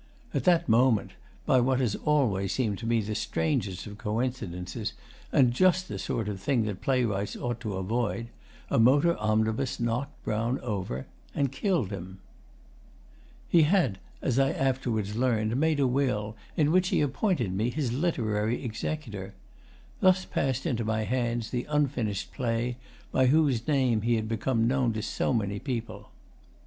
[0.33, 1.11] At that moment,
[1.45, 4.93] by what has always seemed to me the strangest of coincidences,
[5.31, 8.29] and just the sort of thing that playwrights ought to avoid,
[8.71, 12.17] a motor omnibus knocked Brown over and killed him.
[13.47, 17.93] He had, as I afterwards learned, made a will in which he appointed me his
[17.93, 19.35] literary executor.
[19.99, 22.77] Thus passed into my hands the unfinished play
[23.11, 26.09] by whose name he had become known to so many people.